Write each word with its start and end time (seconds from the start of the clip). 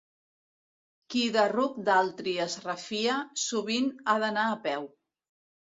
Qui 1.15 1.21
de 1.35 1.43
ruc 1.51 1.77
d'altri 1.91 2.33
es 2.49 2.57
refia, 2.65 3.21
sovint 3.47 3.95
ha 4.09 4.21
d'anar 4.27 4.49
a 4.49 4.59
peu. 4.69 4.91